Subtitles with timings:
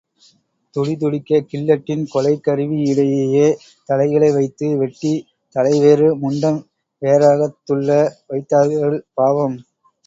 [0.75, 3.45] துடிதுடிக்கக் கில்லெட்டின் கொலைக் கருவியிடையே
[3.89, 6.59] தலைகளை வைத்து வெட்டித் தலைவேறு முண்டம்
[7.01, 7.89] வேறாகத்துள்ள
[8.29, 9.57] வைத்த்தார்கள், பாவம்!